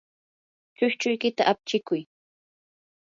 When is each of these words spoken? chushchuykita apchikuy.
chushchuykita 0.75 1.43
apchikuy. 1.51 2.01